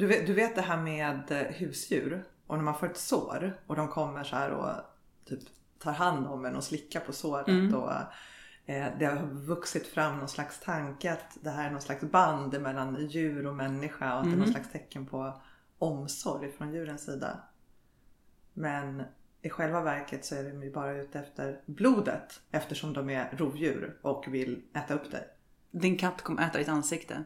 [0.00, 3.56] Du vet, du vet det här med eh, husdjur och när man får ett sår
[3.66, 4.70] och de kommer så här och
[5.28, 5.40] typ
[5.78, 7.74] tar hand om en och slickar på såret Mm.
[7.74, 7.92] och
[8.66, 12.60] eh, det har vuxit fram någon slags tanke att det här är någon slags band
[12.60, 14.52] mellan djur och människa och att det är någon Mm.
[14.52, 15.40] slags tecken på
[15.78, 17.40] omsorg från djurens sida.
[18.54, 19.02] Men
[19.42, 23.98] i själva verket så är de ju bara ute efter blodet eftersom de är rovdjur
[24.02, 25.28] och vill äta upp dig.
[25.70, 27.24] Din katt kommer äta ditt ansikte.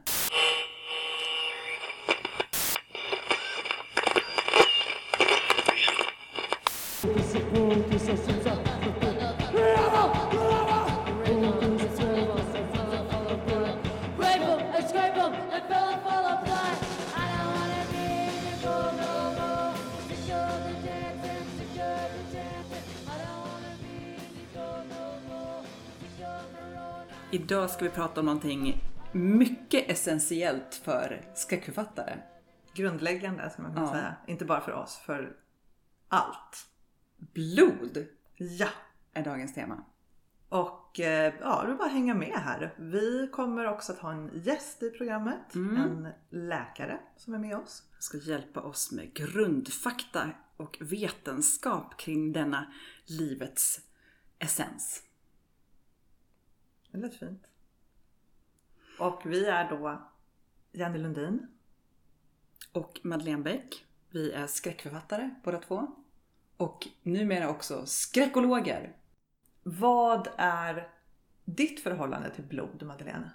[27.45, 32.19] Idag ska vi prata om någonting mycket essentiellt för skräckförfattare.
[32.75, 33.91] Grundläggande som man kan Ja.
[33.91, 34.17] säga.
[34.27, 35.37] Inte bara för oss, för
[36.09, 36.67] allt.
[37.17, 38.69] Blod Ja!
[39.13, 39.85] är dagens tema.
[40.49, 42.75] Och eh, ja, du bara hänga med här.
[42.79, 45.55] Vi kommer också att ha en gäst i programmet.
[45.55, 45.77] Mm.
[45.77, 47.83] En läkare som är med oss.
[47.99, 52.73] ska hjälpa oss med grundfakta och vetenskap kring denna
[53.07, 53.81] livets
[54.39, 55.03] essens.
[56.95, 57.47] Det lät fint.
[58.99, 60.03] Och vi är då
[60.73, 61.47] Jenny Lundin.
[62.73, 63.85] Och Madeleine Bäck.
[64.11, 65.87] Vi är skräckförfattare båda två.
[66.57, 68.97] Och numera också skräckologer.
[69.63, 70.89] Vad är
[71.45, 73.31] ditt förhållande till blod, Madeleine?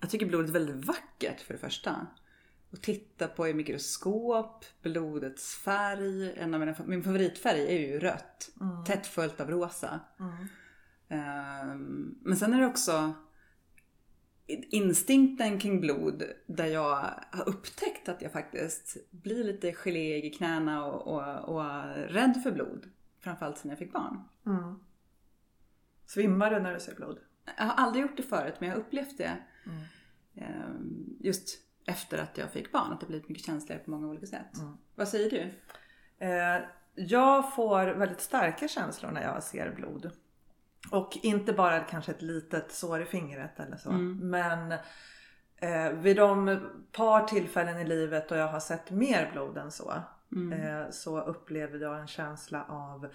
[0.00, 2.06] Jag tycker blodet är väldigt vackert för det första.
[2.72, 6.32] Att titta på i mikroskop, blodets färg.
[6.36, 8.50] En av mina, min favoritfärg är ju rött.
[8.86, 10.00] Tätt följt av rosa.
[10.20, 10.48] Ehm,
[11.08, 13.14] Men sen är det också
[14.48, 16.96] instinkten kring blod där jag
[17.30, 22.52] har upptäckt att jag faktiskt blir lite geléig i knäna och, och, och rädd för
[22.52, 22.86] blod.
[23.20, 24.20] Framförallt sen jag fick barn.
[26.06, 27.18] Svimmar du när du ser blod?
[27.56, 29.38] Jag har aldrig gjort det förut men jag har upplevt det
[30.34, 32.92] ehm, just efter att jag fick barn.
[32.92, 34.50] Att det blivit mycket känsligare på många olika sätt.
[34.94, 35.52] Vad säger du?
[36.26, 36.62] Eh,
[36.94, 40.10] jag får väldigt starka känslor när jag ser blod.
[40.90, 43.90] Och inte bara kanske ett litet sår i fingret eller så.
[44.20, 44.72] Men
[45.56, 46.60] eh, vid de
[46.92, 49.94] par tillfällen i livet då jag har sett mer blod än så.
[50.52, 53.08] Eh, så upplever jag en känsla av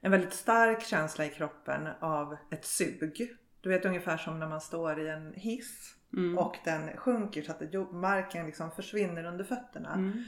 [0.00, 3.36] en väldigt stark känsla i kroppen av ett sug.
[3.60, 5.94] Du vet ungefär som när man står i en hiss
[6.38, 9.94] och den sjunker så att det, marken liksom försvinner under fötterna.
[9.94, 10.22] Eh,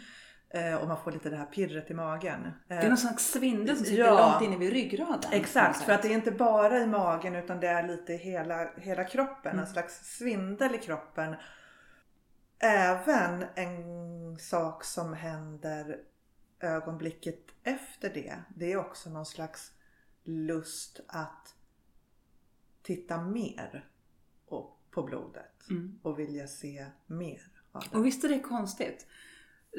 [0.80, 2.46] och man får lite det här pirret i magen.
[2.46, 4.30] Eh, Det är någon slags svindel som sitter Ja.
[4.32, 5.32] långt inne vid ryggraden.
[5.32, 8.70] Exakt, för att det är inte bara i magen utan det är lite i hela,
[8.76, 9.52] hela kroppen.
[9.52, 9.64] Mm.
[9.64, 11.34] En slags svindel i kroppen.
[12.58, 15.98] Även en sak som händer
[16.60, 18.34] ögonblicket efter det.
[18.56, 19.72] Det är också någon slags
[20.24, 21.54] lust att
[22.82, 23.88] titta mer
[24.90, 25.68] på blodet.
[25.70, 25.98] Mm.
[26.02, 27.40] Och vilja se mer
[27.72, 27.98] av det.
[27.98, 29.06] Och visst är det konstigt?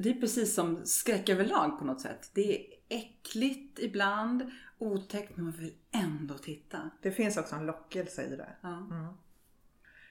[0.03, 2.31] Det är precis som skräck överlag på något sätt.
[2.33, 6.89] Det är äckligt ibland, otäckt, men man vill ändå titta.
[7.01, 8.49] Det finns också en lockelse i det.
[8.61, 9.17] Ja.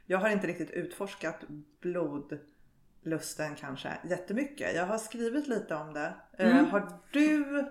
[0.06, 1.44] Jag har inte riktigt utforskat
[1.80, 4.76] blodlusten kanske jättemycket.
[4.76, 6.14] Jag har skrivit lite om det.
[6.38, 6.66] Eh, Mm.
[6.70, 7.64] Har du...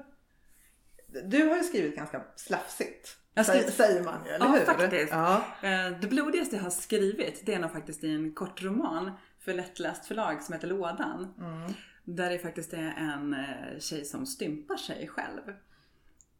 [1.25, 3.17] Du har ju skrivit ganska slafsigt.
[3.33, 4.65] Jag skrivit- Säger man ju, eller Ja, hur?
[4.65, 5.11] faktiskt.
[5.11, 5.45] Ja.
[5.63, 10.05] Eh, Det blodigaste jag har skrivit, det är nog faktiskt i en kortroman för lättläst
[10.05, 11.33] förlag som heter Lådan.
[12.05, 15.41] Där det faktiskt är en eh, tjej som stympar sig själv.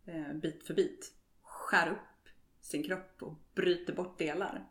[0.06, 1.14] eh, Bit för bit.
[1.42, 2.30] Skär upp
[2.62, 4.66] sin kropp och bryter bort delar.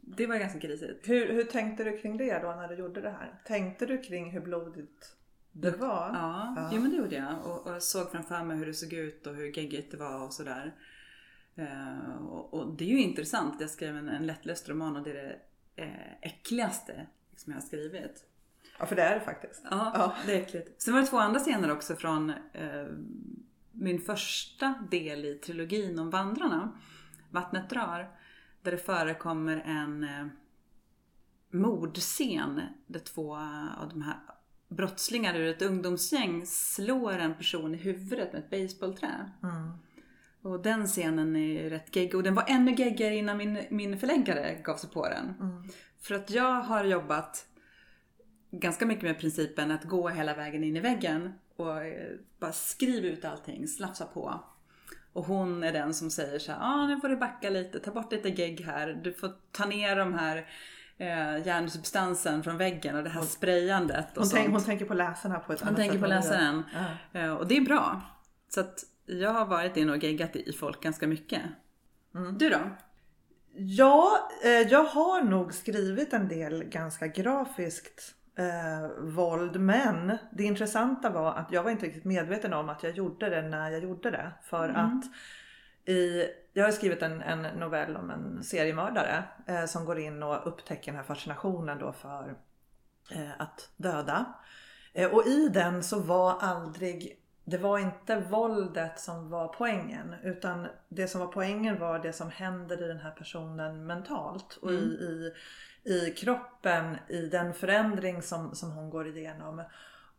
[0.00, 1.08] Det var ganska grisigt.
[1.08, 3.40] Hur, hur tänkte du kring det då när du gjorde det här?
[3.46, 5.16] Tänkte du kring hur blodigt
[5.52, 6.10] det var?
[6.14, 6.70] Ja, Ja.
[6.74, 7.46] Jo, men det gjorde jag.
[7.46, 10.24] Och, och jag såg framför mig hur det såg ut och hur geggigt det var
[10.26, 10.74] och sådär.
[11.56, 13.60] Eh, och, och det är ju intressant.
[13.60, 15.38] Jag skrev en, en lättläst roman och det är det
[15.82, 17.06] eh, äckligaste
[17.36, 18.24] som jag har skrivit.
[18.78, 19.62] Ja, för det är det faktiskt.
[19.70, 20.14] Ja, Ja.
[20.26, 20.82] det är äckligt.
[20.82, 22.86] Sen var det två andra scener också från eh,
[23.72, 26.72] min första del i trilogin om vandrarna.
[27.30, 28.10] Vattnet drar.
[28.62, 30.26] Där det förekommer en eh,
[31.52, 33.36] mordscen där två
[33.78, 34.16] av de här
[34.68, 39.30] brottslingar ur ett ungdomsgäng slår en person i huvudet med ett basebollträ.
[40.42, 44.54] Och den scenen är rätt geggig och den var ännu geggigare innan min, min förläggare
[44.64, 45.34] gav sig på den.
[46.00, 47.46] För att jag har jobbat
[48.50, 53.06] ganska mycket med principen att gå hela vägen in i väggen och eh, bara skriva
[53.06, 54.40] ut allting, slafsa på.
[55.12, 57.90] Och hon är den som säger så här, ah, nu får du backa lite, ta
[57.90, 60.36] bort lite gegg här, du får ta ner de här
[60.98, 65.38] eh, järnsubstansen från väggen och det här sprayandet och Hon, tänk, hon tänker på läsarna
[65.40, 66.30] på ett Hon annat tänker sätt på vad du gör.
[66.32, 66.62] läsaren.
[67.12, 67.20] Ja.
[67.20, 68.02] Eh, Och det är bra.
[68.48, 71.42] Så att jag har varit inne och geggat i folk ganska mycket.
[72.14, 72.38] Mm.
[72.38, 72.58] Du då?
[73.54, 81.10] Ja, eh, jag har nog skrivit en del ganska grafiskt eh, våld men det intressanta
[81.10, 84.10] var att jag var inte riktigt medveten om att jag gjorde det när jag gjorde
[84.10, 84.32] det.
[84.42, 85.04] För att
[85.88, 90.46] i, jag har skrivit en, en novell om en seriemördare eh, som går in och
[90.46, 92.34] upptäcker den här fascinationen då för
[93.10, 94.34] eh, att döda.
[94.92, 100.66] Eh, och i den så var aldrig, det var inte våldet som var poängen utan
[100.88, 104.74] det som var poängen var det som händer i den här personen mentalt och i,
[104.74, 105.32] i,
[105.88, 109.62] i kroppen, i den förändring som, som hon går igenom.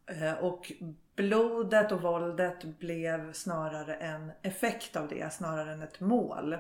[0.06, 0.72] Eh, Och
[1.16, 6.58] blodet och våldet blev snarare en effekt av det, snarare än ett mål.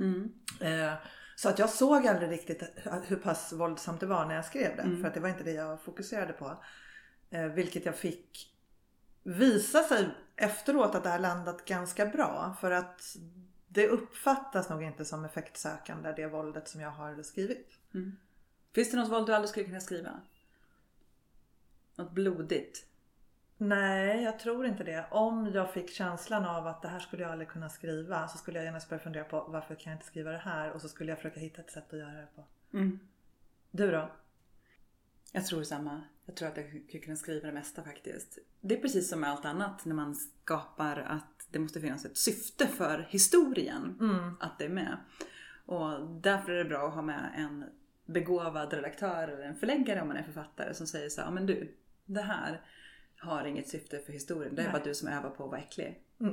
[0.00, 0.32] Mm.
[0.60, 0.92] Eh,
[1.36, 2.62] Så att jag såg aldrig riktigt
[3.06, 4.82] hur pass våldsamt det var när jag skrev det.
[5.00, 6.62] För att det var inte det jag fokuserade på.
[7.30, 8.54] Eh, Vilket jag fick
[9.22, 12.56] visa sig efteråt att det har landat ganska bra.
[12.60, 13.16] För att
[13.68, 17.68] det uppfattas nog inte som effektsökande det våldet som jag har skrivit.
[18.74, 20.20] Finns det något våld du aldrig skulle kunna skriva?
[21.96, 22.84] Något blodigt?
[23.60, 25.06] Nej, jag tror inte det.
[25.10, 28.58] Om jag fick känslan av att det här skulle jag aldrig kunna skriva så skulle
[28.58, 30.70] jag genast börja fundera på varför kan jag inte skriva det här?
[30.70, 32.44] Och så skulle jag försöka hitta ett sätt att göra det på.
[32.72, 32.98] Mm.
[33.70, 34.10] Du då?
[35.32, 36.02] Jag tror samma.
[36.26, 38.38] Jag tror att jag skulle kunna skriva det mesta faktiskt.
[38.60, 42.16] Det är precis som med allt annat när man skapar att det måste finnas ett
[42.16, 43.96] syfte för historien.
[44.40, 44.96] Att det är med.
[45.66, 47.64] Och därför är det bra att ha med en
[48.08, 51.46] begåvad redaktör eller en förläggare om man är författare som säger så här, "Ja, men
[51.46, 52.60] du, det här
[53.20, 54.54] har inget syfte för historien.
[54.54, 54.72] Det är Nej.
[54.72, 56.02] bara du som övar på att vara äcklig.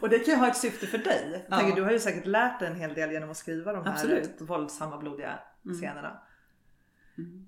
[0.00, 1.46] Och det kan ju ha ett syfte för dig.
[1.50, 1.56] Ja.
[1.58, 3.92] tänker, du har ju säkert lärt dig en hel del genom att skriva de här
[3.92, 4.40] Absolut.
[4.40, 5.38] våldsamma blodiga
[5.80, 6.22] scenerna.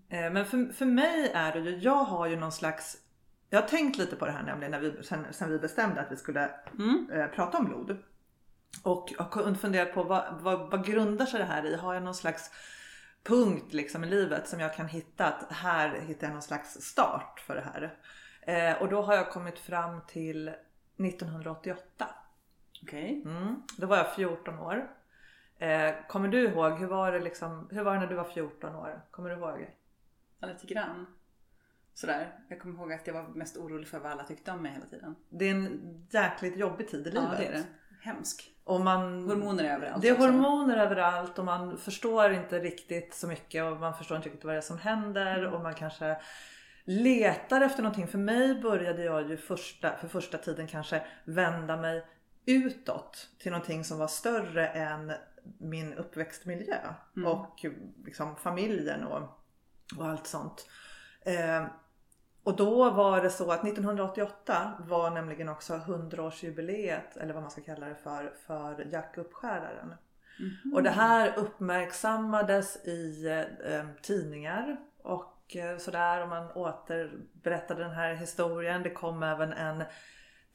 [0.08, 2.96] Eh, Men för, för mig är det ju, jag har ju någon slags
[3.50, 6.12] jag har tänkt lite på det här nämligen när vi, sen, sen vi bestämde att
[6.12, 6.44] vi skulle
[7.12, 7.96] eh, prata om blod.
[8.82, 11.76] Och jag har funderat på vad, vad, vad grundar sig det här i?
[11.76, 12.50] Har jag någon slags
[13.22, 17.40] punkt liksom i livet som jag kan hitta att här hittar jag någon slags start
[17.46, 17.94] för det här.
[18.42, 22.08] Eh, och då har jag kommit fram till 1988.
[22.82, 23.22] Okej.
[23.24, 23.62] Mm.
[23.76, 24.90] Då var jag 14 år.
[25.58, 28.74] Eh, kommer du ihåg, hur var, det liksom, hur var det när du var 14
[28.74, 29.00] år?
[29.10, 29.74] Kommer du ihåg?
[30.38, 31.06] Ja, lite grann.
[31.94, 32.38] Sådär.
[32.48, 34.86] Jag kommer ihåg att jag var mest orolig för vad alla tyckte om mig hela
[34.86, 35.16] tiden.
[35.28, 37.28] Det är en jäkligt jobbig tid i livet.
[37.32, 37.64] Ja, det är det.
[38.08, 38.50] Hemsk.
[38.64, 40.26] Och man, Hormoner överallt Det är också.
[40.26, 44.54] hormoner överallt och man förstår inte riktigt så mycket och man förstår inte riktigt vad
[44.54, 45.52] det är som händer Mm.
[45.54, 46.16] och man kanske
[46.84, 48.08] letar efter någonting.
[48.08, 52.06] För mig började jag ju första, för första tiden kanske vända mig
[52.46, 55.12] utåt till någonting som var större än
[55.58, 56.78] min uppväxtmiljö
[57.16, 57.28] Mm.
[57.32, 57.64] och
[58.04, 59.22] liksom familjen och,
[59.98, 60.66] och allt sånt.
[61.26, 61.64] Eh,
[62.48, 67.60] och då var det så att 1988 var nämligen också 100-årsjubileet eller vad man ska
[67.60, 69.94] kalla det för, för Jack Uppskäraren.
[70.74, 73.26] Och det här uppmärksammades i
[73.64, 78.82] eh, tidningar och eh, sådär och man återberättade den här historien.
[78.82, 79.84] Det kom även en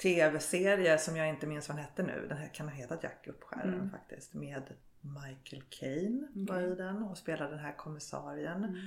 [0.02, 2.26] tv-serie som jag inte minns vad den hette nu.
[2.30, 4.34] Den här kan heta Jack Uppskäraren faktiskt.
[4.34, 4.64] Med
[5.02, 8.78] Michael Caine var i den och spelade den här kommissarien.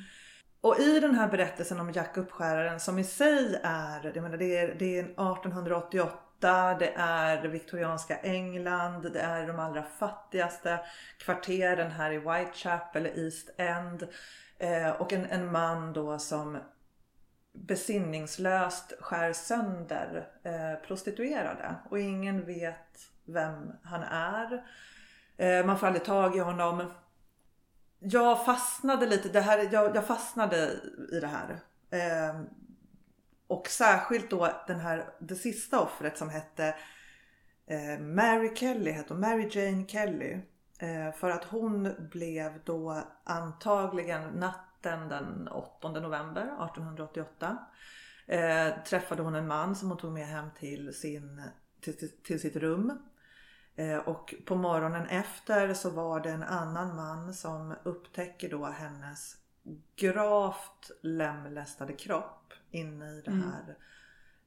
[0.67, 4.57] Och i den här berättelsen om Jack Uppskäraren som i sig är, jag menar det
[4.57, 10.81] är, det är 1888, det är det viktorianska England, det är de allra fattigaste
[11.19, 14.09] kvarteren här i Whitechapel, East End.
[14.59, 16.59] Eh, och en, en man då som
[17.53, 24.65] besinningslöst skär sönder eh, prostituerade och ingen vet vem han är.
[25.37, 26.91] Eh, man får aldrig tag i honom.
[27.99, 30.81] Jag fastnade lite, det här, jag, jag fastnade
[31.13, 31.61] i det här.
[31.91, 32.41] Eh,
[33.47, 36.75] och särskilt då den här, det sista offret som hette
[37.67, 40.41] eh, Mary Kelly, hette Mary Jane Kelly.
[40.79, 47.59] Eh, för att hon blev då antagligen natten den 8 november 1888.
[48.27, 51.43] Eh, träffade hon en man som hon tog med hem till, sin,
[51.81, 52.99] till, till, till sitt rum.
[53.77, 59.37] Eh, och på morgonen efter så var det en annan man som upptäcker då hennes
[59.97, 63.77] gravt lemlästade kropp inne i det här,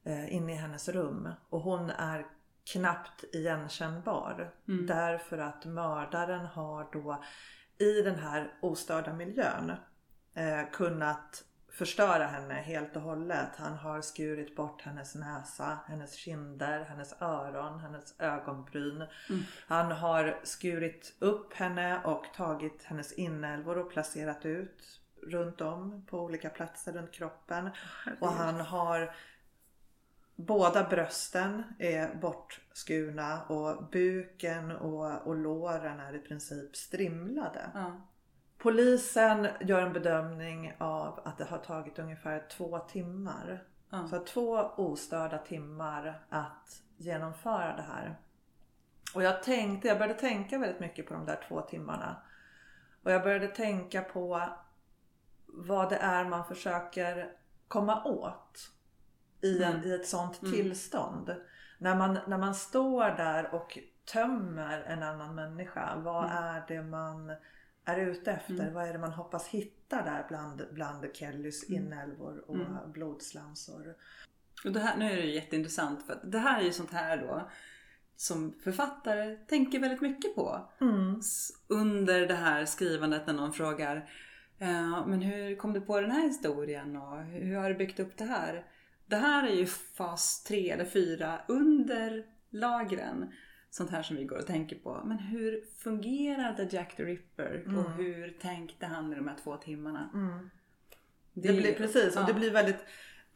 [0.04, 1.28] eh, inne i hennes rum.
[1.48, 2.26] Och hon är
[2.72, 4.54] knappt igenkännbar.
[4.86, 7.22] Därför att mördaren har då
[7.78, 9.72] i den här ostörda miljön
[10.34, 11.44] eh, kunnat
[11.80, 13.48] förstöra henne helt och hållet.
[13.56, 19.04] Han har skurit bort hennes näsa, hennes kinder, hennes öron, hennes ögonbryn.
[19.66, 26.20] Han har skurit upp henne och tagit hennes inälvor och placerat ut runt om på
[26.20, 27.70] olika platser runt kroppen.
[28.20, 29.14] Och han har
[30.36, 37.70] Båda brösten är bortskurna och buken och, och låren är i princip strimlade.
[37.74, 38.00] Ja.
[38.62, 43.64] Polisen gör en bedömning av att det har tagit ungefär två timmar.
[43.90, 44.08] Ja.
[44.08, 48.16] Så två ostörda timmar att genomföra det här.
[49.14, 52.16] Och jag tänkte, jag började tänka väldigt mycket på de där två timmarna.
[53.02, 54.48] Och jag började tänka på
[55.46, 57.32] vad det är man försöker
[57.68, 58.70] komma åt
[59.40, 61.34] i, en, i ett sånt tillstånd.
[61.78, 65.96] När man, när man står där och tömmer en annan människa.
[65.96, 67.32] Vad är det man
[67.84, 68.70] är ute efter?
[68.70, 73.94] Vad är det man hoppas hitta där bland, bland Kellys inälvor och blodslamsor?
[74.64, 77.50] Och det här, nu är det jätteintressant för det här är ju sånt här då
[78.16, 80.68] som författare tänker väldigt mycket på.
[81.20, 84.10] S- Under det här skrivandet när någon frågar
[84.58, 88.16] "Ja, men hur kom du på den här historien och hur har du byggt upp
[88.16, 88.66] det här?
[89.06, 93.32] Det här är ju fas 3 eller 4 under lagren.
[93.70, 95.02] Sånt här som vi går och tänker på.
[95.04, 100.10] Men hur fungerade Jack the Ripper och hur tänkte han i de här två timmarna?
[101.34, 102.26] Det är blir precis, och ja.
[102.26, 102.84] det blir väldigt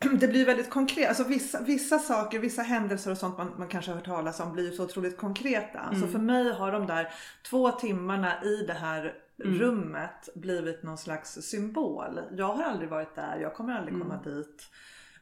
[0.21, 1.09] det blir väldigt konkret.
[1.09, 4.53] Alltså vissa, vissa saker, vissa händelser och sånt man, man kanske har hört talas om
[4.53, 5.95] blir så otroligt konkreta.
[6.01, 7.13] Så för mig har de där
[7.51, 12.21] två timmarna i det här rummet blivit någon slags symbol.
[12.37, 14.71] Jag har aldrig varit där, jag kommer aldrig komma dit.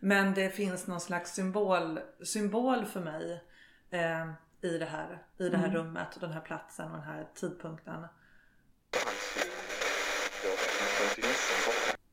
[0.00, 3.42] Men det finns någon slags symbol, symbol för mig
[3.90, 7.28] eh, i det här, i det här rummet och den här platsen och den här
[7.34, 8.06] tidpunkten.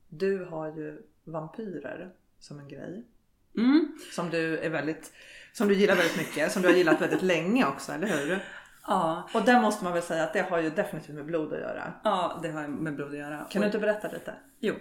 [0.10, 3.06] Du har ju vampyrer som en grej.
[3.58, 3.98] Mm.
[4.12, 5.14] Som du är väldigt,
[5.54, 8.44] som du gillar väldigt mycket, som du har gillat väldigt länge också, eller hur?
[8.88, 11.60] Ja, Och där måste man väl säga att det har ju definitivt med blod att
[11.60, 11.94] göra.
[12.04, 13.48] ja, det har med blod att göra.
[13.50, 14.34] Kan du inte berätta lite?
[14.60, 14.76] Jo.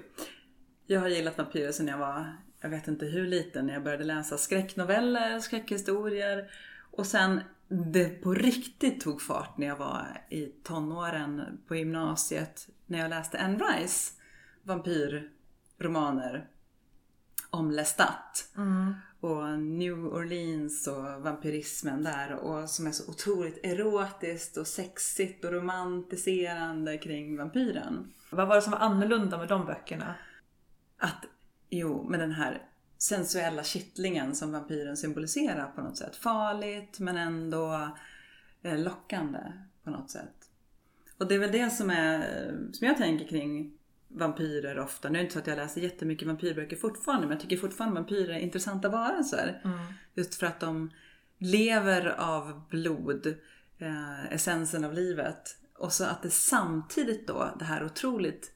[0.87, 4.05] Jag har gillat vampyrer sedan jag var, jag vet inte hur liten, när jag började
[4.05, 6.51] läsa skräcknoveller, skräckhistorier.
[6.91, 12.69] Och sen det på riktigt tog fart när jag var i tonåren på gymnasiet.
[12.87, 14.13] När jag läste Anne Rice
[14.63, 16.49] vampyrromaner
[17.51, 18.49] om Lestat.
[19.21, 25.53] Och New Orleans och vampyrismen där och som är så otroligt erotiskt och sexigt och
[25.53, 28.13] romantiserande kring vampyren.
[28.31, 30.15] Vad var det som var annorlunda med de böckerna?
[30.99, 31.25] att,
[31.71, 32.63] jo, med den här
[32.99, 36.17] sensuella kittlingen som vampyren symboliserar på något sätt.
[36.17, 37.88] Farligt men ändå
[38.62, 39.38] eh, lockande
[39.85, 40.35] på något sätt.
[41.19, 42.23] Och det är väl det som är,
[42.73, 43.73] som jag tänker kring
[44.09, 45.09] vampyrer ofta.
[45.09, 48.00] Nu är det inte så att jag läser jättemycket vampyrböcker fortfarande men jag tycker fortfarande
[48.00, 49.62] vampyrer är intressanta varelser.
[50.14, 50.90] Just för att de
[51.38, 53.26] lever av blod,
[53.78, 55.57] eh, essensen av livet.
[55.75, 58.52] Och så att det samtidigt då, det här otroligt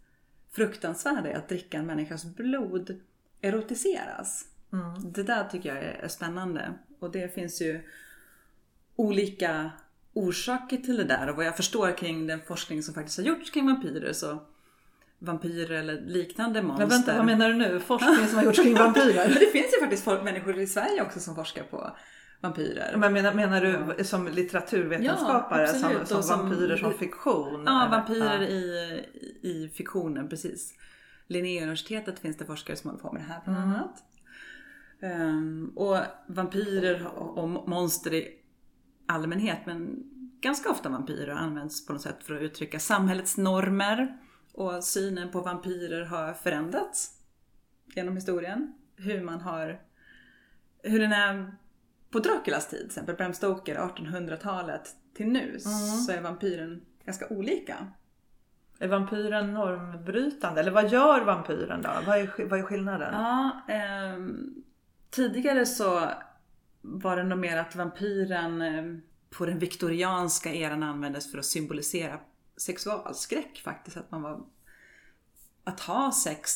[0.51, 3.01] fruktansvärda är att dricka en människas blod
[3.43, 4.45] erotiseras.
[5.15, 6.75] Det där tycker jag är spännande.
[6.99, 7.81] Och det finns ju
[8.97, 9.71] olika
[10.13, 11.31] orsaker till det där.
[11.31, 14.43] Och vad jag förstår kring den forskning som faktiskt har gjorts kring vampyrer så
[15.19, 16.87] vampyrer eller liknande monster.
[16.87, 17.81] Men vänta, vad menar du nu?
[17.81, 19.29] Forskning som har gjorts kring vampyrer?
[19.41, 21.97] det finns ju faktiskt folk, människor i Sverige också som forskar på
[22.41, 22.97] vampyrer.
[22.97, 23.61] Men menar, menar
[23.97, 25.63] du som litteraturvetenskapare?
[25.63, 27.63] Ja, som, som som- vampyrer som fiktion?
[27.67, 28.47] Ja, vampyrer Ja.
[28.49, 29.05] i,
[29.43, 30.75] i fiktionen, precis.
[31.33, 34.05] Linnéuniversitetet finns det forskare som håller på med det här bland annat.
[35.01, 35.97] Ehm, och
[36.27, 38.39] vampyrer och monster i
[39.07, 40.05] allmänhet, men
[40.41, 44.19] ganska ofta vampyrer används på något sätt för att uttrycka samhällets normer.
[44.53, 47.11] Och synen på vampyrer har förändrats
[47.95, 48.75] genom historien.
[48.97, 49.81] Hur man har,
[50.83, 51.55] hur den är
[52.11, 55.59] på Draculas tid, till exempel Bram Stoker, 1800-talet till nu,
[56.07, 57.87] så är vampyren ganska olika.
[58.83, 60.61] Är vampyren normbrytande?
[60.61, 61.91] Eller vad gör vampyren då?
[62.07, 63.15] Vad är, vad är skillnaden?
[63.15, 64.55] Ja, ehm,
[65.11, 66.11] tidigare så
[66.81, 72.19] var det nog mer att vampyren ehm, på den viktorianska eran användes för att symbolisera
[72.57, 73.97] sexualskräck faktiskt.
[73.97, 74.41] Att man var...
[75.65, 76.53] Att ha sex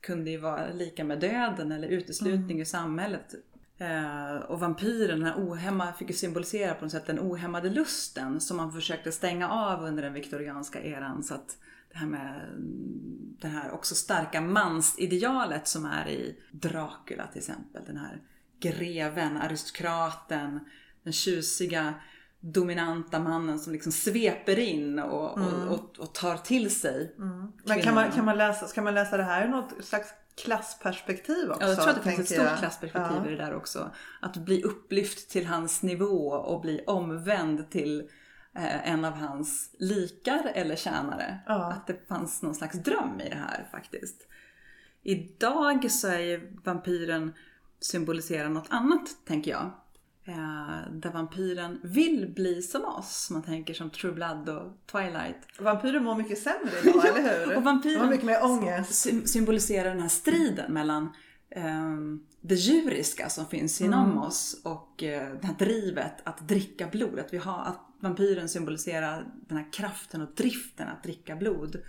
[0.00, 3.34] kunde ju vara lika med döden eller uteslutning ur samhället.
[3.78, 8.40] Eh, och vampyren, den här ohemma, fick ju symbolisera på något sätt den ohämmade lusten
[8.40, 11.22] som man försökte stänga av under den viktorianska eran.
[11.22, 11.56] Så att
[11.92, 17.82] det här med mm, det här också starka mansidealet som är i Dracula till exempel.
[17.86, 18.22] Den här
[18.60, 20.60] greven, aristokraten,
[21.02, 21.94] den tjusiga
[22.40, 27.94] dominanta mannen som liksom sveper in och, och, och, och tar till sig Men kan
[27.94, 31.62] man, kan man läsa, ska man läsa det här i något slags klassperspektiv också.
[31.62, 32.58] Ja, jag tror att det finns ett stort jag.
[32.58, 33.26] klassperspektiv Ja.
[33.26, 33.90] i det där också.
[34.20, 38.08] Att bli upplyft till hans nivå och bli omvänd till
[38.56, 41.38] eh, en av hans likar eller tjänare.
[41.46, 41.72] Ja.
[41.72, 44.26] Att det fanns någon slags dröm i det här faktiskt.
[45.02, 47.32] Idag så är ju vampyren
[47.80, 49.70] symboliserar något annat, tänker jag.
[50.24, 53.30] Eh, där vampyren vill bli som oss.
[53.30, 55.36] Man tänker som True Blood och Twilight.
[55.60, 57.56] Vampyrer mår mycket sämre idag, eller hur?
[57.56, 58.94] Och vampyren- mycket mer ångest.
[58.94, 61.12] Sy- symboliserar den här striden mellan
[62.40, 67.18] det djuriska som finns inom oss och eh, det här drivet att dricka blod.
[67.18, 71.82] Att, vi har, att vampyren symboliserar den här kraften och driften att dricka blod.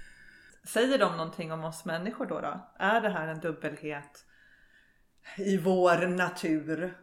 [0.64, 2.40] Säger de någonting om oss människor då?
[2.42, 2.72] då?
[2.80, 4.26] Är det här en dubbelhet
[5.38, 6.98] i vår natur?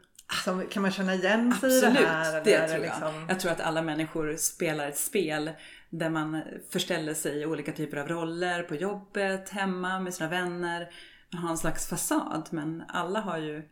[0.44, 2.28] Som, kan man känna igen sig i det Absolut, här?
[2.28, 2.80] eller det tror jag.
[2.80, 5.50] liksom- Jag tror att alla människor spelar ett spel
[5.90, 10.88] där man förställer sig i olika typer av roller på jobbet, hemma, med sina vänner.
[11.32, 13.68] Har en slags fasad men alla har ju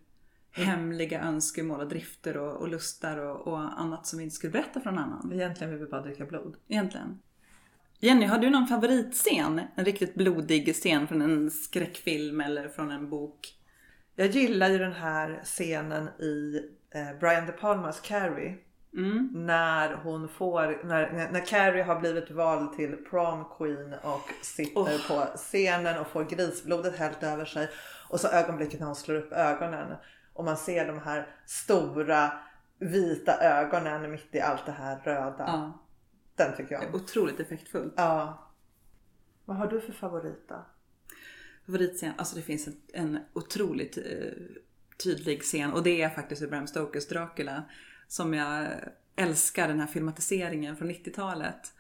[0.51, 4.81] hemliga önskemål och drifter och, och lustar och, och annat som vi inte skulle berätta
[4.81, 5.33] för någon annan.
[5.33, 6.57] Egentligen vill vi bara dricka blod.
[6.69, 7.19] Egentligen.
[7.99, 9.61] Jenny, har du någon favoritscen?
[9.75, 13.55] En riktigt blodig scen från en skräckfilm eller från en bok?
[14.15, 16.61] Jag gillar ju den här scenen i
[16.91, 18.59] eh, Brian De Palmas Carrie.
[18.97, 19.29] Mm.
[19.33, 25.37] När hon får, när, när- Carrie har blivit vald till prom queen och sitter på
[25.37, 27.69] scenen och får grisblodet hällt över sig.
[28.09, 29.95] Och så ögonblicket när hon slår upp ögonen
[30.33, 32.33] och man ser de här stora
[32.79, 35.35] vita ögonen mitt i allt det här röda.
[35.47, 35.85] Ja,
[36.37, 36.95] Den tycker jag om.
[36.95, 37.95] otroligt effektfullt.
[37.97, 38.43] Ja.
[39.45, 40.67] Vad har du för favorit då?
[41.67, 44.05] favoritscen, alltså det finns en, en otroligt eh,
[45.03, 47.63] tydlig scen och det är faktiskt ur Bram Stokers Dracula
[48.09, 48.69] som jag
[49.17, 51.73] älskar den här filmatiseringen från 90-talet.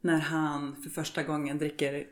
[0.00, 2.06] När han för första gången dricker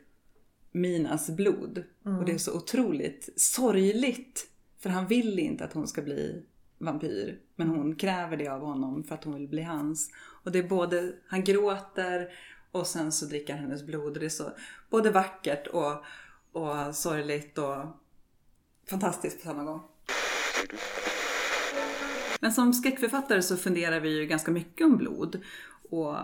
[0.73, 1.85] Minas blod.
[2.03, 4.47] Och det är så otroligt sorgligt
[4.79, 6.43] för han vill inte att hon ska bli
[6.79, 7.41] vampyr.
[7.57, 10.11] Men hon kräver det av honom för att hon vill bli hans.
[10.45, 12.29] Och det är både, han gråter
[12.71, 14.13] och sen så dricker han hennes blod.
[14.13, 14.53] Och det är så
[14.91, 16.05] både vackert och,
[16.53, 17.85] och sorgligt och
[18.91, 19.81] fantastiskt på samma gång.
[22.41, 25.43] Men som skräckförfattare så funderar vi ju ganska mycket om blod.
[25.91, 26.17] Och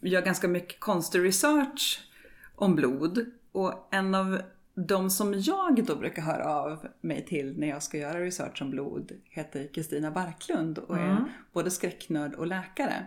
[0.00, 2.00] gör ganska mycket konstig research
[2.54, 3.26] om blod.
[3.52, 4.42] Och en av
[4.74, 8.70] de som jag då brukar höra av mig till när jag ska göra research om
[8.70, 13.06] blod heter Kristina Barklund och är både skräcknörd och läkare.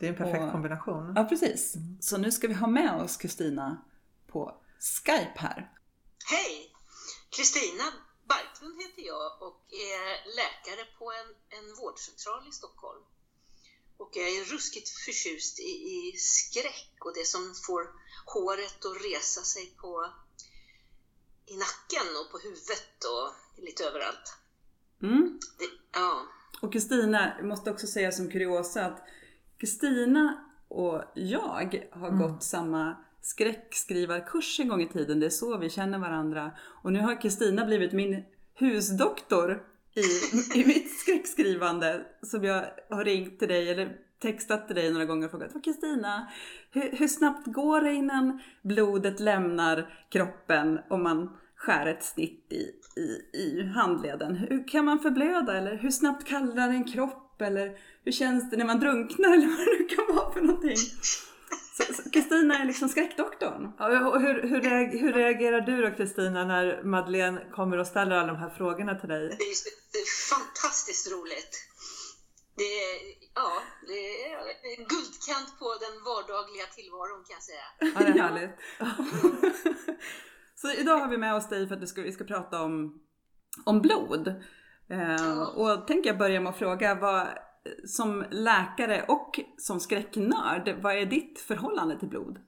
[0.00, 1.12] Det är en perfekt Och- kombination.
[1.16, 1.74] Ja, precis.
[2.00, 3.82] Så nu ska vi ha med oss Kristina
[4.26, 4.54] på
[5.04, 5.70] Skype här.
[6.30, 6.72] Hej!
[7.36, 7.84] Kristina
[8.24, 13.02] Barklund heter jag och är läkare på en, en vårdcentral i Stockholm.
[13.96, 17.82] Och jag är ruskigt förtjust i, i skräck och det som får
[18.34, 20.12] håret att resa sig på
[21.46, 24.36] i nacken och på huvudet och lite överallt.
[25.02, 25.40] Mm.
[25.58, 26.26] Det, ja,
[26.62, 29.04] Och Kristina, jag måste också säga som kuriosa att
[29.58, 35.20] Kristina och jag har gått samma skräckskrivarkurs en gång i tiden.
[35.20, 36.50] Det är så vi känner varandra.
[36.82, 38.22] Och nu har Kristina blivit min
[38.54, 39.62] husdoktor
[39.94, 42.06] i, i mitt skräckskrivande.
[42.22, 46.28] Som jag har ringt till dig eller textat till dig några gånger och frågat Kristina,
[46.70, 52.70] hur, hur snabbt går det innan blodet lämnar kroppen om man skär ett snitt i,
[53.00, 54.36] i, i handleden?
[54.36, 58.64] Hur kan man förblöda eller hur snabbt kallnar en kropp eller hur känns det när
[58.64, 60.76] man drunknar eller vad det nu kan vara för någonting?
[62.12, 63.72] Kristina är liksom skräckdoktorn.
[63.78, 68.16] Ja, och hur, hur, reag- hur reagerar du då Kristina när Madeleine kommer och ställer
[68.16, 69.20] alla de här frågorna till dig?
[69.28, 69.56] det är,
[69.92, 71.68] det är fantastiskt roligt.
[72.56, 72.98] Det är,
[73.34, 77.66] ja, det är en guldkant på den vardagliga tillvaron kan jag säga.
[77.94, 78.50] Ja, det är härligt.
[80.54, 83.02] Så idag har vi med oss dig för att vi ska, vi ska prata om,
[83.64, 84.28] om blod.
[84.90, 87.28] Eh, och tänker jag börja med att fråga, vad,
[87.86, 92.38] som läkare och som skräcknörd, vad är ditt förhållande till blod?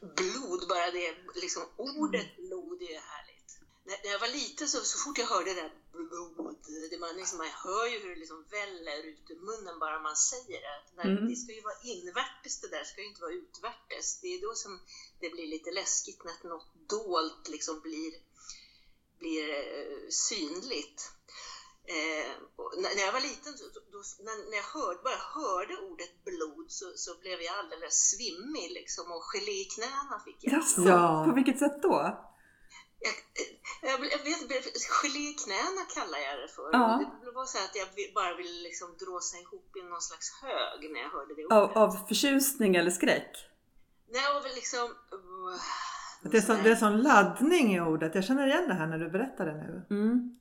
[0.00, 3.50] blod, bara det, liksom ordet blod är ju härligt.
[3.84, 6.56] När, när jag var liten så, så fort jag hörde det där blod,
[6.90, 10.16] det man, liksom, man hör ju hur det liksom väller ut ur munnen bara man
[10.16, 10.78] säger det.
[10.96, 11.28] När, Mm.
[11.28, 14.20] Det ska ju vara invärtes det där, ska ju inte vara utvärtes.
[14.20, 14.80] Det är då som
[15.20, 18.12] det blir lite läskigt när något dolt liksom blir,
[19.18, 21.00] blir eh, synligt.
[21.86, 22.30] Eh,
[22.82, 26.86] när, jag var liten, så, då, när, när jag hörde, bara hörde ordet blod så,
[27.04, 30.52] så blev jag alldeles svimmig liksom, och gelé i knäna fick jag.
[30.54, 31.24] Jaså, Ja.
[31.28, 31.96] på vilket sätt då?
[33.06, 33.50] Jag, eh,
[33.90, 34.54] jag, jag vet inte,
[35.02, 36.68] gelé i knäna kallar jag det för.
[36.72, 36.86] Ja.
[37.24, 41.00] Det var så att jag bara ville liksom dråsa ihop i någon slags hög när
[41.00, 41.76] jag hörde det Av, ordet.
[41.76, 43.30] av förtjusning eller skräck?
[44.14, 44.84] Nej, väl liksom...
[44.90, 45.60] uh,
[46.30, 48.14] Det är, sån, det är sån laddning i ordet.
[48.14, 49.86] Jag känner igen det här när du berättar det nu.
[49.90, 50.40] Mm.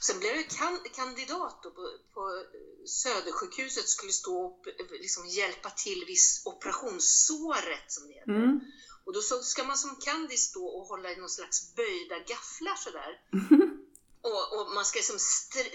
[0.00, 1.70] Sen blev jag kan, kandidat på,
[2.14, 2.44] på
[2.86, 8.30] Södersjukhuset skulle stå och liksom hjälpa till vid operationssåret som det heter.
[8.30, 8.60] Mm.
[9.04, 12.76] Och då så ska man som kandis stå och hålla i någon slags böjda gafflar
[12.76, 13.20] sådär.
[14.22, 15.18] och, och man ska liksom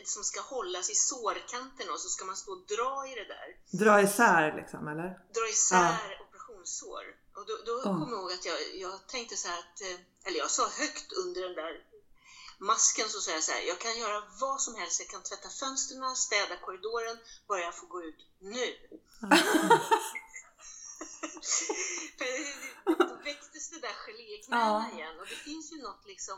[0.06, 3.48] som ska hållas i sårkanten och så ska man stå och dra i det där.
[3.84, 5.10] Dra isär liksom, eller?
[5.38, 7.04] Dra isär operationssår.
[7.38, 7.84] Och då, då Ja.
[7.84, 11.12] kommer jag ihåg att jag, jag tänkte så här att, eh, eller jag sa högt
[11.14, 11.74] under den där
[12.60, 15.00] masken så sa jag så här, jag kan göra vad som helst.
[15.00, 18.68] Jag kan tvätta fönstren, städa korridoren, bara jag får gå ut nu.
[22.86, 24.98] Då väcktes det där gelé i knäna Ja.
[24.98, 26.36] igen och det finns ju något liksom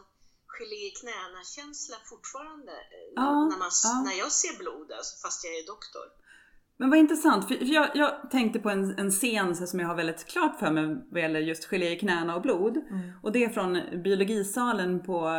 [0.48, 4.02] gelé i knäna-känsla fortfarande eh, Ja, när, man, ja.
[4.06, 6.06] när jag ser blod, alltså, fast jag är doktor.
[6.80, 10.26] Men vad intressant, för jag, jag tänkte på en, en scen som jag har väldigt
[10.26, 12.78] klart för mig vad gäller just gelé i knäna och blod.
[13.24, 15.30] Och det är från biologisalen på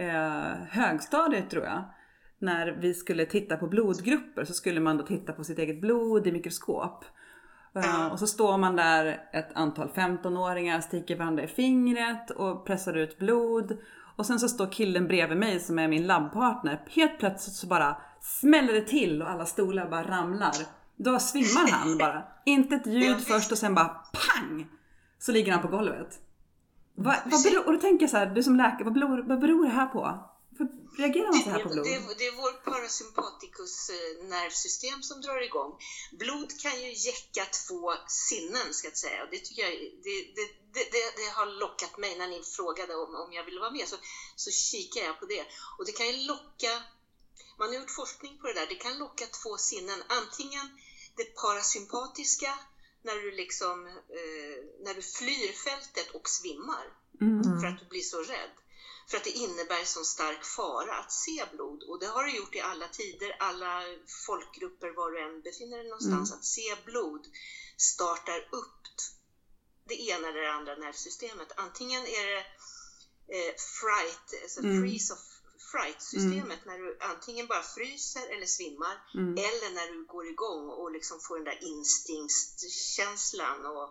[0.00, 1.84] eh, högstadiet tror jag.
[2.38, 6.26] När vi skulle titta på blodgrupper så skulle man då titta på sitt eget blod
[6.26, 7.04] i mikroskop.
[7.74, 12.96] Eh, och så står man där ett antal 15-åringar, sticker varandra i fingret och pressar
[12.96, 13.78] ut blod.
[14.16, 16.82] Och sen så står killen bredvid mig som är min labbpartner.
[16.90, 20.52] Helt plötsligt så bara smäller det till och alla stolar bara ramlar.
[20.96, 22.22] Då svimmar han bara.
[22.44, 24.66] Inte ett ljud först och sen bara pang!
[25.18, 26.18] Så ligger han på golvet.
[27.06, 29.40] Vad, vad beror, och då tänker jag så här, du som läkare, vad beror, vad
[29.40, 30.00] beror det här på?
[30.98, 31.86] Reagerar man så här på Det, blod?
[31.86, 35.72] det, det är vår parasympaticus eh, nervsystem som drar igång.
[36.22, 37.82] Blod kan ju jäcka två
[38.28, 39.22] sinnen, ska jag säga.
[39.24, 39.72] Och det, tycker jag,
[40.06, 43.60] det, det, det, det, det har lockat mig när ni frågade om, om jag ville
[43.60, 43.88] vara med.
[43.88, 43.96] Så,
[44.36, 45.44] så kikar jag på det.
[45.78, 46.72] Och det kan ju locka,
[47.58, 50.00] man har gjort forskning på det där, det kan locka två sinnen.
[50.20, 50.66] Antingen
[51.16, 52.52] det parasympatiska,
[53.02, 57.60] när du, liksom, eh, när du flyr fältet och svimmar Mm.
[57.60, 58.50] för att du blir så rädd.
[59.08, 61.82] För att det innebär så stark fara att se blod.
[61.82, 63.82] Och det har det gjort i alla tider, alla
[64.26, 66.32] folkgrupper, var du än befinner dig någonstans.
[66.32, 67.26] Att se blod
[67.76, 68.84] startar upp
[69.84, 71.52] det ena eller det andra nervsystemet.
[71.56, 72.44] Antingen är det
[73.36, 74.80] eh, fright, alltså Mm.
[74.82, 75.18] freeze of
[75.72, 79.32] fright-systemet, när du antingen bara fryser eller svimmar, Mm.
[79.48, 83.88] eller när du går igång och liksom får den där instinktskänslan och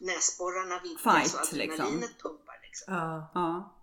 [0.00, 2.58] näsborrarna Fight, och adrenalinet pumpar.
[2.62, 2.94] Liksom.
[2.94, 3.30] Ja.
[3.34, 3.78] Ja.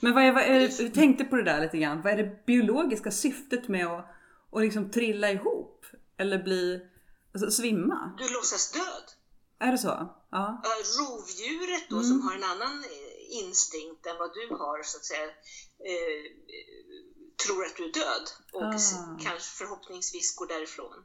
[0.00, 2.02] Men vad är, vad är jag tänkte på det där lite grann.
[2.02, 4.06] Vad är det biologiska syftet med att,
[4.52, 5.86] att liksom trilla ihop?
[6.18, 6.80] Eller bli,
[7.34, 8.14] alltså svimma?
[8.18, 9.06] Du låtsas död.
[9.58, 10.14] Är det så?
[10.30, 10.62] Ja.
[10.98, 12.84] Rovdjuret då som har en annan
[13.30, 15.24] instinkt än vad du har så att säga
[15.90, 16.22] eh,
[17.46, 19.18] tror att du är död och Ah.
[19.24, 21.04] kanske förhoppningsvis går därifrån.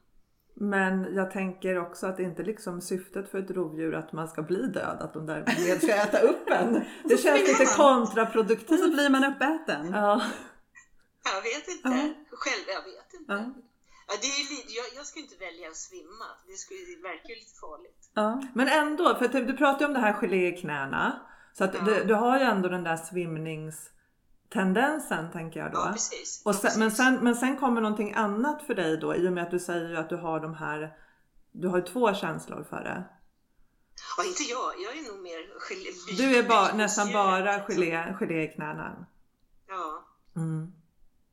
[0.62, 4.41] Men jag tänker också att det inte liksom syftet för ett rovdjur att man ska
[4.41, 6.73] bli död, att de därmed ska äta upp en.
[7.03, 8.93] Det känns lite Och så kontraproduktivt.
[8.93, 9.91] blir man uppäten.
[9.91, 10.21] Ja.
[11.23, 11.89] Jag vet inte.
[11.89, 12.13] Ja.
[12.32, 13.34] Själv, jag vet inte.
[13.34, 13.53] Ja.
[14.08, 16.25] Ja, det är, jag, jag ska inte välja att svimma.
[16.47, 18.10] Det, skulle, det verkar ju lite farligt.
[18.13, 18.43] Ja.
[18.55, 21.21] Men ändå, för du pratar ju om det här gelé i knäna.
[21.60, 21.82] Så att Ja.
[21.86, 25.78] du, du har ju ändå den där svimningstendensen tänker jag då.
[25.78, 26.41] Ja, precis.
[26.45, 26.98] Och Ja, sen, men, precis.
[27.06, 29.89] sen, men sen kommer någonting annat för dig då i och med att du säger
[29.89, 30.98] ju att du har de här
[31.52, 33.04] Du har ju två känslor för det.
[34.17, 34.72] Ja, inte jag.
[34.86, 35.89] Jag är nog mer gelé.
[36.17, 36.78] Du är bara, bytesdjur.
[36.78, 39.06] nästan bara gelé, gelé i knäna.
[39.67, 40.06] Ja.
[40.36, 40.72] Mm.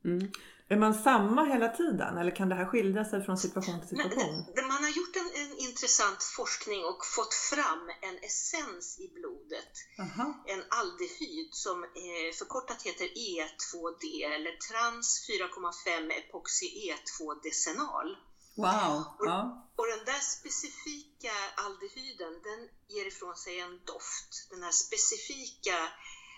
[0.05, 0.31] Mm.
[0.69, 4.11] Är man samma hela tiden eller kan det här skilja sig från situation till Men,
[4.11, 4.45] situation?
[4.77, 9.73] man har gjort en, en intressant forskning och fått fram en essens i blodet.
[10.05, 10.45] Aha.
[10.47, 18.09] En aldehyd som eh, förkortat heter E2D eller trans 4,5 epoxy E2-decenal.
[18.57, 18.97] Wow.
[19.19, 19.69] Ja.
[19.79, 22.61] Och den där specifika aldehyden den
[22.95, 24.31] ger ifrån sig en doft.
[24.51, 25.77] Den här specifika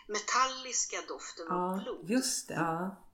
[0.08, 2.10] metalliska doften Ja, av blod.
[2.10, 2.54] Just det.
[2.54, 3.07] Ja.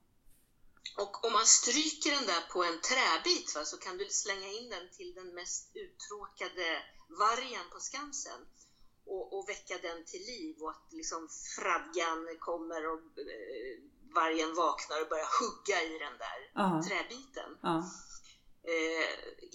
[0.97, 4.69] Och om man stryker den där på en träbit va, så kan du slänga in
[4.71, 6.83] den till den mest uttråkade
[7.19, 8.41] vargen på Skansen
[9.07, 13.01] och, och väcka den till liv och att liksom fradgan kommer och
[13.35, 13.75] eh,
[14.15, 16.83] vargen vaknar och börjar hugga i den där Ja.
[16.89, 17.51] träbiten.
[17.63, 17.77] Ja.
[18.75, 19.09] Eh,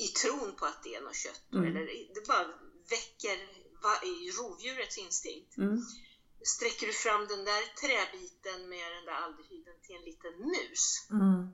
[0.05, 1.41] I tron på att det är något kött.
[1.53, 1.65] Mm.
[1.67, 2.45] Eller det bara
[2.89, 3.37] väcker
[3.83, 4.01] va-
[4.37, 5.57] rovdjurets instinkt.
[5.57, 5.77] Mm.
[6.45, 11.51] Sträcker du fram den där träbiten med den där aldehyden till en liten mus Mm.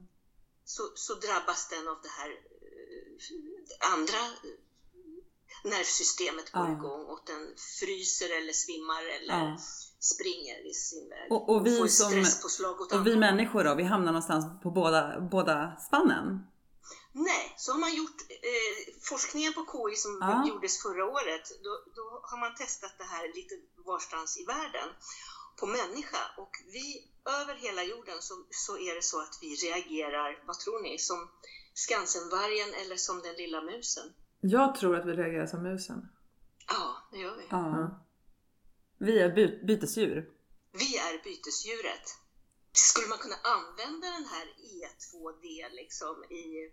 [0.66, 4.58] så, så drabbas den av det här eh, andra eh,
[5.64, 6.74] nervsystemet går Ja.
[6.78, 7.44] igång och den
[7.80, 9.58] fryser eller svimmar eller Ja.
[10.00, 11.32] springer i sin väg.
[11.32, 12.26] Och- och vi som-
[13.00, 16.48] Och vi människor då, vi hamnar någonstans på båda, båda spannen.
[17.18, 20.48] Nej, så har man gjort eh, forskningen på KI som Ja.
[20.48, 21.46] gjordes förra året.
[21.64, 24.90] Då, då har man testat det här lite varstans i världen
[25.60, 30.44] på människa och vi över hela jorden så, så är det så att vi reagerar,
[30.48, 31.30] vad tror ni, som
[31.74, 34.14] Skansenvargen eller som den lilla musen?
[34.42, 36.10] Jag tror att vi reagerar som musen.
[36.68, 37.44] Ja, det gör vi.
[37.50, 38.00] Ja.
[38.98, 40.30] Vi är by- bytesdjur.
[40.72, 42.06] Vi är bytesdjuret.
[42.72, 46.72] Skulle man kunna använda den här E2D liksom i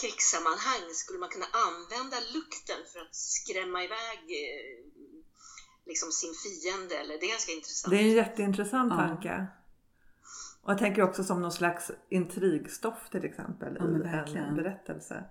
[0.00, 0.84] krigssammanhang?
[0.94, 4.84] Skulle man kunna använda lukten för att skrämma iväg eh,
[5.90, 6.94] liksom sin fiende?
[7.00, 7.14] Eller?
[7.20, 7.90] Det är ganska intressant.
[7.90, 8.98] Det är en jätteintressant Ja.
[9.06, 9.46] tanke.
[10.62, 14.44] Och jag tänker också som någon slags intrigstoff till exempel Ja, i verkligen.
[14.46, 15.24] en berättelse.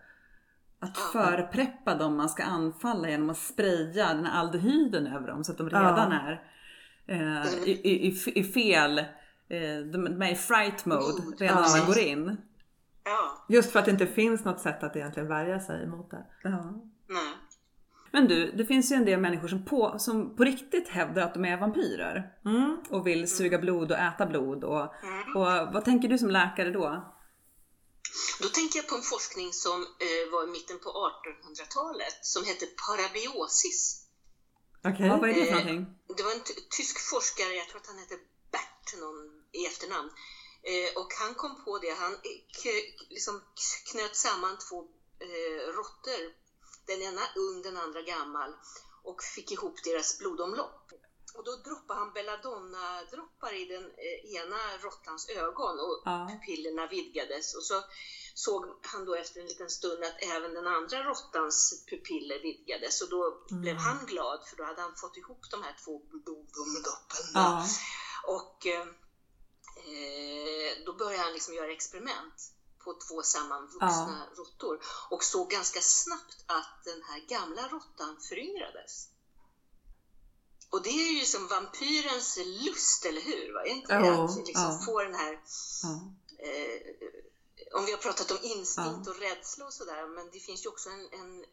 [0.79, 5.51] Att förpreppa dem man ska anfalla genom att spraya den här aldehyden över dem så
[5.51, 6.43] att de redan är
[7.07, 9.05] eh, i, i, i- i fel, eh,
[9.91, 11.39] de de är i fright mode Mod.
[11.41, 11.85] redan när man Ja.
[11.85, 12.37] går in.
[13.09, 16.25] Ja, Just för att det inte finns något sätt att egentligen värja sig mot det.
[17.07, 17.33] nej.
[18.11, 21.33] Men du, det finns ju en del människor som på, som på riktigt hävdar att
[21.33, 22.33] de är vampyrer.
[22.45, 22.77] Mm.
[22.89, 24.63] Och vill suga blod och äta blod.
[24.63, 25.35] Och, Mm.
[25.37, 27.13] och vad tänker du som läkare då?
[28.41, 32.65] Då tänker jag på en forskning som eh, var i mitten på 1800-talet som hette
[32.85, 34.05] parabiosis.
[34.89, 35.07] Okej.
[35.07, 35.85] Ja, vad är det för Eh, någonting?
[36.17, 38.17] Det var en ty- tysk forskare, jag tror att han hette
[38.53, 39.19] Bert någon,
[39.59, 40.09] i efternamn.
[40.63, 42.17] Eh, och han kom på det, han
[43.09, 43.41] liksom
[43.91, 44.81] knöt samman två
[45.19, 46.33] eh, råttor.
[46.85, 48.53] Den ena ung, den andra gammal.
[49.03, 50.91] Och fick ihop deras blodomlopp.
[51.35, 56.29] Och då droppade han belladonna-droppar i den eh, ena råttans ögon och Ja.
[56.31, 57.55] pupillerna vidgades.
[57.55, 57.83] Och så
[58.33, 63.01] såg han då efter en liten stund att även den andra råttans pupiller vidgades.
[63.01, 67.25] Och då blev han glad för då hade han fått ihop de här två blodomloppen.
[67.33, 67.65] Ja.
[68.23, 68.67] Och
[69.79, 76.43] eh, då började han liksom göra experiment på två sammanvuxna råttor och såg ganska snabbt
[76.45, 79.07] att den här gamla råttan föryngrades.
[80.69, 83.53] Och det är ju som vampyrens lust, eller hur?
[83.53, 83.65] Va?
[83.65, 83.93] Inte?
[83.93, 84.81] Ja, att liksom ja.
[84.85, 85.39] få den här
[85.83, 86.13] Ja.
[86.45, 86.81] eh,
[87.73, 90.89] om vi har pratat om instinkt och rädsla och sådär, men det finns ju också
[90.89, 91.45] en, en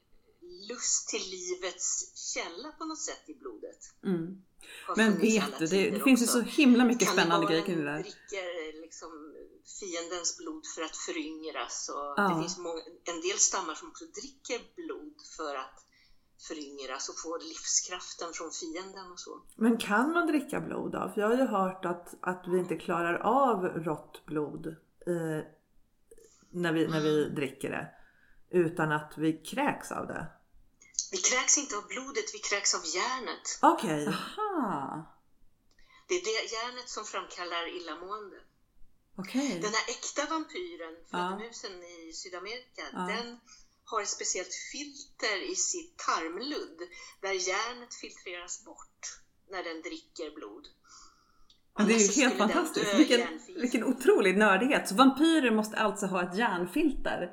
[0.69, 3.79] lust till livets källa på något sätt i blodet.
[4.05, 4.43] Mm.
[4.97, 7.99] Men vet du, det, det finns ju så himla mycket spännande grejer kring det där.
[8.03, 9.11] dricker liksom
[9.81, 12.29] fiendens blod för att föryngras och Ja.
[12.29, 15.79] det finns många, en del stammar som också dricker blod för att
[16.49, 19.43] föryngras och få livskraften från fienden och så.
[19.57, 21.11] Men kan man dricka blod då?
[21.15, 24.67] För jag har ju hört att, att vi inte klarar av rått blod
[25.07, 25.41] eh,
[26.51, 27.89] när, vi, när vi dricker det.
[28.51, 30.27] Utan att vi kräks av det.
[31.17, 33.59] Vi kräks inte av blodet, vi kräks av järnet.
[33.63, 34.09] Okej.
[34.09, 35.13] Aha,
[36.09, 38.37] Det är det järnet som framkallar illamående.
[39.23, 39.49] okej.
[39.63, 41.07] Den här äkta vampyren, Ja.
[41.11, 42.99] fladdermusen i Sydamerika, Ja.
[42.99, 43.41] den
[43.85, 46.79] har ett speciellt filter i sitt tarmludd
[47.21, 49.01] där järnet filtreras bort
[49.51, 50.65] när den dricker blod.
[51.79, 52.95] Men det är ju helt fantastiskt.
[52.95, 54.89] Vilken, vilken otrolig nördighet.
[54.89, 57.31] Så vampyrer måste alltså ha ett järnfilter?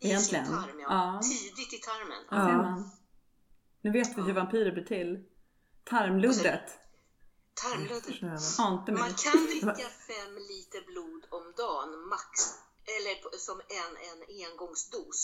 [0.00, 0.46] i egentligen.
[0.46, 0.80] sin tarm.
[0.80, 0.86] Ja.
[0.88, 1.20] Ja.
[1.22, 2.90] Tidigt i tarmen.
[3.84, 5.10] Nu vet vi hur vampyrer blir till.
[5.84, 6.68] Tarmluddet.
[7.62, 8.98] Tarmluddet.
[9.02, 12.28] Man kan dricka fem liter blod om dagen, max,
[12.96, 13.14] eller
[13.46, 15.20] som en, en engångsdos.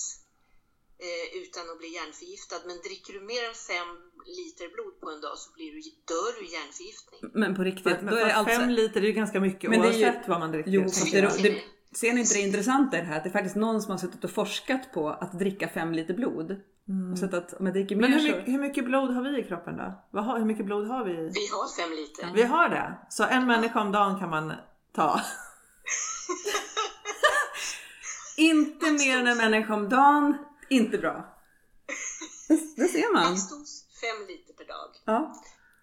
[1.06, 2.60] Eh, utan att bli hjärnförgiftad.
[2.66, 3.90] Men dricker du mer än fem
[4.38, 5.80] liter blod på en dag så blir du,
[6.12, 7.20] dör du i hjärnförgiftning.
[7.42, 8.60] Men på riktigt, Men, då är det alltså...
[8.60, 10.70] fem liter är ju ganska mycket Men det är ju- oavsett vad man dricker.
[10.70, 11.62] Jo, fast det, det,
[12.00, 13.16] ser ni inte det intressanta i det här?
[13.16, 16.14] Att det är faktiskt någon som har suttit och forskat på att dricka fem liter
[16.14, 16.60] blod.
[17.12, 18.26] Och sett att jag dricker mer Men hur så...
[18.26, 20.04] mycket, hur mycket blod har vi i kroppen då?
[20.10, 21.12] Vad har, hur mycket blod har vi?
[21.12, 22.30] Vi har fem liter.
[22.34, 22.98] Vi har det.
[23.08, 24.52] Så en människa om dagen kan man
[24.92, 25.20] ta.
[28.36, 30.38] Inte mer än en människa om dagen.
[30.68, 31.36] Inte bra.
[32.48, 33.30] Det, det ser man.
[33.30, 34.90] Maxdos fem liter per dag.
[35.04, 35.42] Ja.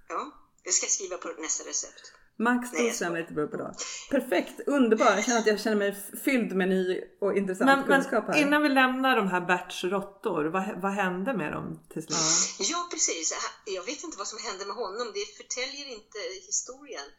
[0.10, 0.32] Ja,
[0.64, 2.14] det ska jag skriva på nästa recept.
[2.40, 3.76] Max liter blod per dag.
[4.10, 5.16] Perfekt, underbart.
[5.16, 5.96] Jag känner att jag känner mig
[6.26, 8.42] fylld med ny och intressant Men, kunskap men här.
[8.42, 12.70] innan vi lämnar de här Berts råttor, vad, vad hände med dem till slut?
[12.72, 13.34] Ja, precis.
[13.66, 15.08] Jag vet inte vad som hände med honom.
[15.14, 16.18] Det förtäljer inte
[16.50, 17.10] historien.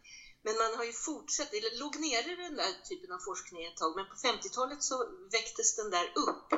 [0.44, 1.50] Men man har ju fortsatt.
[1.50, 4.96] Det låg nere den där typen av forskning ett tag, men på 50-talet så
[5.36, 6.48] väcktes den där upp.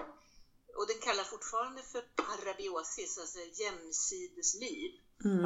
[0.78, 4.90] Och den kallas fortfarande för parabiosis, alltså jämsidesliv.
[5.24, 5.44] Mm.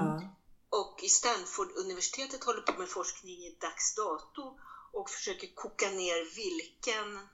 [0.80, 4.58] Och i Stanford-universitetet håller på med forskning i dags dato
[4.92, 7.28] och försöker koka ner vilken,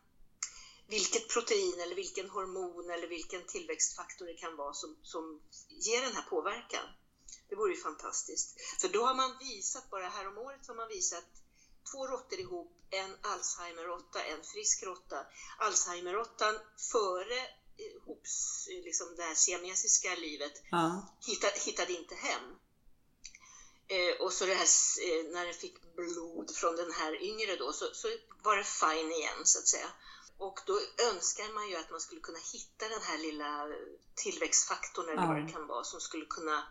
[0.87, 6.15] vilket protein eller vilken hormon eller vilken tillväxtfaktor det kan vara som, som ger den
[6.15, 6.87] här påverkan.
[7.49, 8.55] Det vore ju fantastiskt.
[8.81, 11.25] För då har man visat, bara här om året har man visat
[11.93, 15.27] två råttor ihop, en Alzheimer-råtta, en frisk råtta.
[15.59, 16.59] Alzheimer-råttan
[16.93, 17.39] före
[17.83, 21.17] eh, hops, eh, liksom det här siamesiska livet Ja.
[21.27, 22.57] hittade, hittade inte hem.
[23.97, 24.69] Eh, och så det här,
[25.09, 28.09] eh, när den fick blod från den här yngre då, så, så
[28.43, 29.91] var det fine igen så att säga.
[30.39, 30.81] Och då
[31.13, 33.67] önskar man ju att man skulle kunna hitta den här lilla
[34.15, 35.29] tillväxtfaktorn eller Ja.
[35.29, 36.63] vad det kan vara som skulle kunna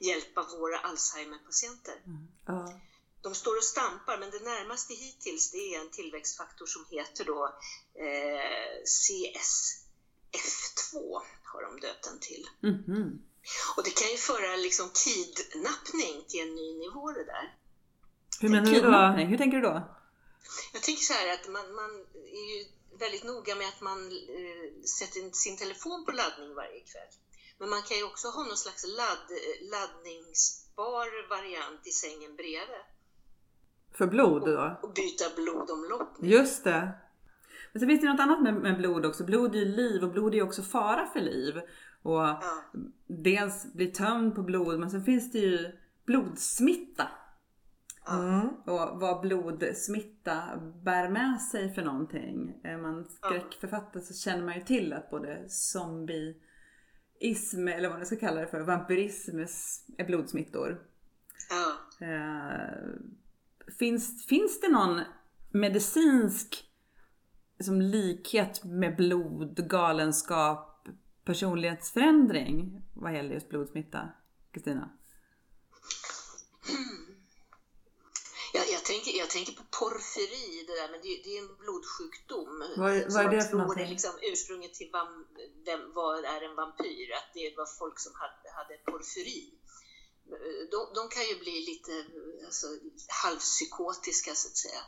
[0.00, 2.02] hjälpa våra Alzheimer-patienter.
[2.46, 2.80] Ja.
[3.22, 7.58] De står och stampar, men det närmaste hittills det är en tillväxtfaktor som heter då
[7.94, 8.82] eh,
[10.32, 12.48] CSF2 har de döpt den till.
[12.62, 13.22] Mhm.
[13.76, 17.46] Och det kan ju föra liksom kidnappning till en ny nivå det där.
[18.40, 19.24] Hur menar du då?
[19.30, 19.76] Hur tänker du då?
[20.72, 21.90] Jag tänker så här att man, man
[22.40, 22.58] är ju
[22.98, 23.98] väldigt noga med att man
[24.38, 24.66] eh,
[24.98, 27.12] sätter sin telefon på laddning varje kväll.
[27.58, 29.28] Men man kan ju också ha någon slags ladd,
[29.74, 32.84] laddningsbar variant i sängen bredvid
[33.98, 34.78] För blod då?
[34.82, 36.16] och byta blodomlopp.
[36.22, 36.92] Just det.
[37.72, 39.24] Men så finns det något annat med, med blod också.
[39.24, 41.60] Blod är ju liv och blod är ju också fara för liv.
[42.02, 42.64] Och Ja,
[43.06, 45.72] dels blir tömd på blod men sen finns det ju
[46.06, 47.08] blodsmitta.
[48.08, 48.48] Mm.
[48.48, 52.60] Och vad blodsmitta bär med sig för någonting.
[52.64, 56.38] Är man skräckförfattare så känner man ju till att både zombieism
[57.68, 59.38] eller vad man ska kalla det för, vampyrism
[59.98, 60.80] är blodsmittor.
[61.50, 62.06] ja.
[62.06, 62.72] Eh,
[63.78, 65.00] finns, finns det någon
[65.50, 66.64] medicinsk
[67.60, 70.77] som likhet med blod, galenskap,
[71.32, 74.08] personlighetsförändring vad gäller just blodsmitta?
[74.52, 74.90] Kristina?
[78.52, 82.52] Jag, jag, tänker, jag tänker på porfyri, det där, men det, det är en blodsjukdom.
[82.82, 83.84] Vad är- vad det för någonting?
[83.84, 85.26] är liksom ursprunget till vam,
[85.66, 89.54] vem, vad är en vampyr, att det var folk som hade, hade porfyri.
[90.72, 91.92] De, de kan ju bli lite
[92.46, 92.66] alltså,
[93.24, 94.82] halvpsykotiska så att säga.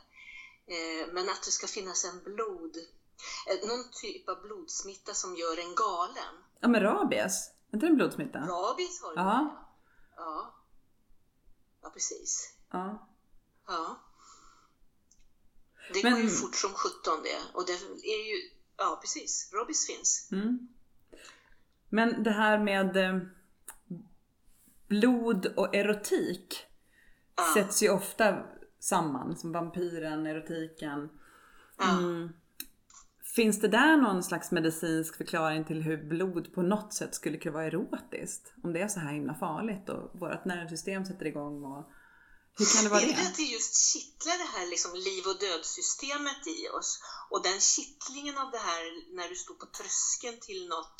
[0.75, 2.75] Eh, Men att det ska finnas en blod,
[3.69, 6.35] någon typ av blodsmitta som gör en galen.
[6.61, 8.39] Ja men rabies, är inte det en blodsmitta?
[8.39, 9.67] Rabies har du Ja.
[10.17, 10.55] ja.
[11.83, 12.55] Ja, precis.
[12.71, 13.09] Ja.
[13.67, 13.97] Ja.
[15.95, 17.57] Det Men- går ju fort som 17 det.
[17.59, 17.73] Och det
[18.09, 20.29] är ju, ja precis, Robis finns.
[20.33, 20.69] Mm.
[21.89, 23.19] Men det här med eh,
[24.89, 26.67] blod och erotik
[27.37, 27.55] Ja.
[27.55, 28.43] sätts ju ofta
[28.79, 31.11] samman som vampyren, erotiken.
[31.79, 31.99] Ja.
[33.37, 37.53] Finns det där någon slags medicinsk förklaring till hur blod på något sätt skulle kunna
[37.53, 38.53] vara erotiskt?
[38.63, 41.85] Om det är så här himla farligt och vårt nervsystem sätter igång och
[42.59, 43.29] hur kan det vara Är det det?
[43.29, 46.91] att det just kittlar det här liksom liv och dödssystemet i oss?
[47.31, 48.83] Och den kittlingen av det här
[49.17, 50.99] när du står på tröskeln till något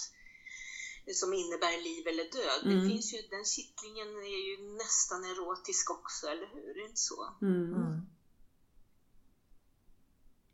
[1.21, 2.63] som innebär liv eller död.
[2.65, 2.73] Mm.
[2.75, 6.71] Det finns ju, den kittlingen är ju nästan erotisk också, eller hur?
[6.71, 7.21] Är det inte så?
[7.43, 7.75] Mm.
[7.81, 7.95] Mm.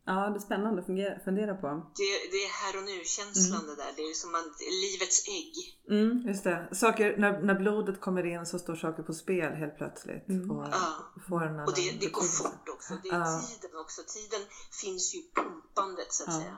[0.09, 1.67] Ja, det är spännande att fungera, fundera på.
[1.67, 3.91] Det, det är här och nu-känslan det där.
[3.95, 4.41] Det är som man,
[4.83, 5.53] livets ägg.
[5.97, 6.27] Mm.
[6.27, 6.67] Just det.
[6.71, 10.29] Saker, när, när blodet kommer in så står saker på spel helt plötsligt.
[10.29, 10.51] Mm.
[10.51, 10.93] Och Ja.
[11.29, 12.93] får en Och det, det går fort också.
[13.03, 13.41] Det är Ja.
[13.47, 14.01] tiden också.
[14.07, 14.47] Tiden
[14.81, 16.39] finns ju i pumpandet så att Ja.
[16.41, 16.57] säga.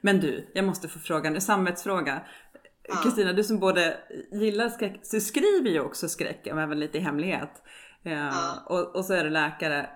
[0.00, 2.26] Men du, jag måste få fråga en samvetsfråga.
[2.88, 2.96] Ja.
[3.02, 3.98] Kristina, du som både
[4.32, 7.62] gillar skräck, så du skriver ju också skräck, men även lite i hemlighet.
[8.04, 8.62] Eh, Ja.
[8.66, 9.90] och, och så är du läkare.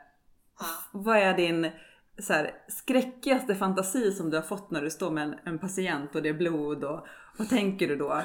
[0.58, 0.66] Ja.
[0.92, 1.70] Vad är din
[2.18, 6.14] så här, skräckigaste fantasi som du har fått när du står med en, en patient
[6.14, 7.06] och det är blod och
[7.38, 8.22] vad tänker du då?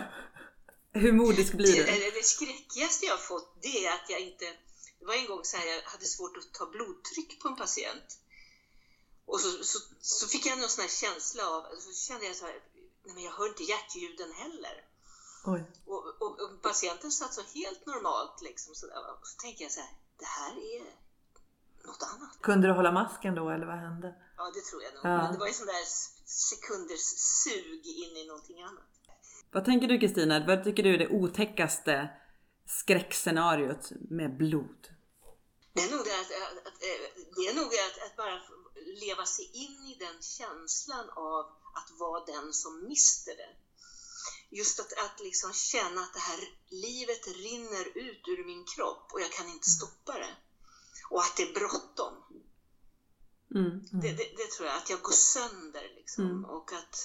[0.94, 1.90] Hur modisk blir Det, du?
[1.90, 4.46] eller det skräckigaste jag har fått det är att jag inte...
[5.00, 8.20] Det var en gång så här, jag hade svårt att ta blodtryck på en patient.
[9.26, 12.46] Och så, så, så fick jag någon sån här känsla av, så kände jag så
[12.46, 12.56] här,
[13.06, 14.76] nej men jag hör inte hjärtljuden heller.
[15.86, 19.02] Och, och, och patienten satt så helt normalt liksom sådär.
[19.22, 20.84] Och så tänkte jag så här, det här är
[21.86, 22.42] något annat.
[22.42, 24.16] Kunde du hålla masken då eller vad hände?
[24.38, 25.06] Ja, det tror jag nog.
[25.06, 25.18] Ja.
[25.18, 25.86] Men det var ju sån där
[26.26, 27.06] sekunders
[27.44, 28.92] sug in i någonting annat.
[29.52, 30.46] Vad tänker du Kristina?
[30.48, 32.10] Vad tycker du är det otäckaste
[32.66, 34.88] skräckscenariot med blod?
[35.74, 38.42] Det är nog det att, att, att, eh, det är nog att, att bara
[39.06, 41.46] leva sig in i den känslan av
[41.80, 43.52] att vara den som mister det.
[44.58, 46.40] Just att, att liksom känna att det här
[46.70, 50.36] livet rinner ut ur min kropp och jag kan inte stoppa det.
[51.14, 52.14] Och att det är bråttom.
[53.56, 53.74] Mm.
[54.02, 56.26] Det, det, det tror jag, att jag går sönder liksom.
[56.26, 56.46] Mm.
[56.46, 56.96] Och att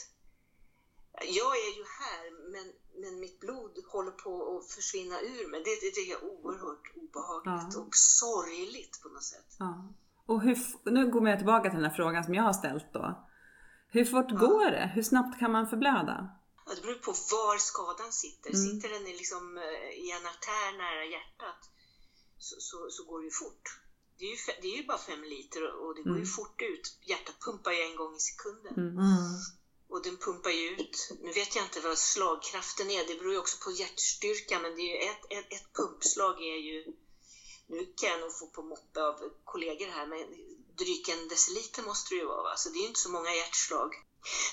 [1.41, 2.67] jag är ju här men,
[3.03, 5.63] men mitt blod håller på att försvinna ur mig.
[5.65, 7.81] Det, det, det är oerhört obehagligt Ja.
[7.81, 9.51] och sorgligt på något sätt.
[9.59, 9.95] Ja.
[10.27, 10.57] Och hur,
[10.91, 13.27] nu går jag tillbaka till den här frågan som jag har ställt då.
[13.89, 14.91] Hur fort går det?
[14.95, 16.17] Hur snabbt kan man förblöda?
[16.67, 18.51] Ja, det beror på var skadan sitter.
[18.51, 18.63] Mm.
[18.67, 21.61] Sitter den i, liksom, eh, i en artär nära hjärtat
[22.39, 23.86] så, så, så går det ju fort.
[24.19, 26.99] Det är ju, det är ju bara fem liter och det går ju fort ut.
[27.03, 28.75] Hjärtat pumpar ju en gång i sekunden.
[28.75, 28.99] Mm.
[29.89, 31.09] Och den pumpar ju ut.
[31.23, 33.07] Nu vet jag inte vad slagkraften är.
[33.07, 34.59] Det beror ju också på hjärtstyrka.
[34.59, 36.85] Men det är ju ett, ett, ett pumpslag är ju...
[37.67, 39.15] Nu kan jag nog få på moppe av
[39.45, 40.07] kollegor här.
[40.07, 40.19] Men
[40.79, 42.43] drygt en deciliter måste det ju vara.
[42.43, 42.57] va?
[42.57, 43.95] Så det är ju inte så många hjärtslag.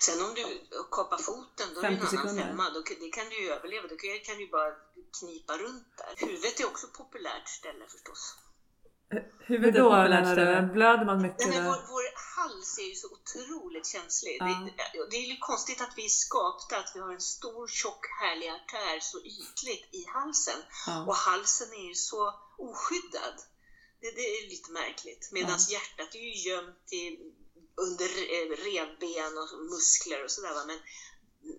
[0.01, 0.43] Sen om du
[0.91, 2.69] kapar foten, då är det en 50 annan femma.
[2.69, 3.87] Då, det kan du ju överleva.
[3.87, 4.71] Då kan, kan du ju bara
[5.19, 6.27] knipa runt där.
[6.27, 8.35] Huvudet är också ett populärt ställe förstås.
[9.45, 10.67] Hur Huvudet är då?
[10.67, 10.73] du?
[10.73, 12.05] Blöder man mycket Nej, men vår, vår
[12.35, 14.37] hals är ju så otroligt känslig.
[14.39, 14.45] Ja.
[14.45, 18.05] Det, det är ju konstigt att vi är skapta, att vi har en stor, tjock,
[18.21, 20.59] härlig artär så ytligt i halsen.
[20.87, 21.05] Ja.
[21.07, 23.37] Och halsen är ju så oskyddad.
[24.01, 25.29] Det, det är lite märkligt.
[25.31, 27.03] Medan hjärtat är ju gömt i,
[27.85, 30.65] under eh, revben och muskler och sådär.
[30.67, 30.79] Men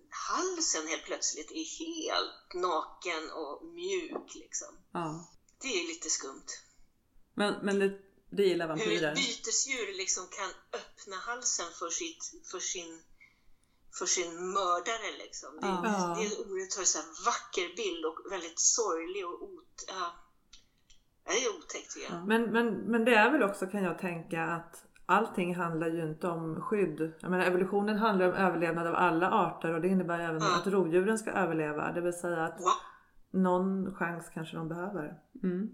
[0.09, 4.77] halsen helt plötsligt är helt naken och mjuk liksom.
[4.91, 5.29] Ja.
[5.61, 6.49] Det är lite skumt.
[7.39, 7.89] Men, men det,
[8.29, 9.11] det gillar Hur vampyrer.
[9.11, 12.91] ett bytesdjur liksom kan öppna halsen för, sitt, för, sin,
[13.99, 15.09] för sin mördare.
[15.23, 15.49] Liksom.
[15.61, 16.15] Det, Ja.
[16.17, 20.05] det är en oerhört vacker bild och väldigt sorglig och ot, ja,
[21.25, 22.27] det är otäckt jag.
[22.27, 26.27] Men, men, men det är väl också kan jag tänka att allting handlar ju inte
[26.27, 27.13] om skydd.
[27.21, 30.55] Jag menar, evolutionen handlar om överlevnad av alla arter och det innebär även Ja.
[30.59, 31.91] att rovdjuren ska överleva.
[31.91, 33.41] Det vill säga att Wow.
[33.41, 35.19] någon chans kanske de behöver.
[35.43, 35.69] Mm.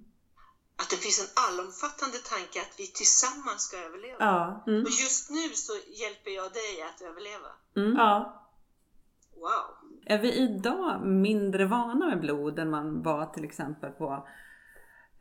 [0.82, 4.17] Att det finns en allomfattande tanke att vi tillsammans ska överleva.
[4.19, 4.82] Ja, Mm.
[4.86, 7.51] Och just nu så hjälper jag dig att överleva.
[7.75, 7.95] Mm.
[7.97, 8.38] ja.
[9.36, 9.67] Wow!
[10.05, 14.27] Är vi idag mindre vana med blod än man var till exempel på